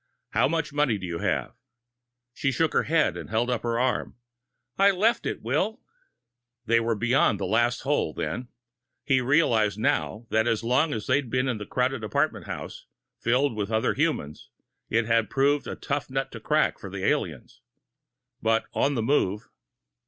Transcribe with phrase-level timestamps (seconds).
[0.31, 1.53] "How much money do you have?"
[2.33, 4.15] She shook her head, and held up her arm.
[4.75, 5.79] "I left it, Will."
[6.65, 8.47] They were beyond the last hole, then.
[9.03, 12.87] He realized now that as long as they'd been in a crowded apartment house,
[13.19, 14.49] filled with other humans,
[14.89, 17.61] it had proved a tough nut to crack for the aliens.
[18.41, 19.49] But on the move....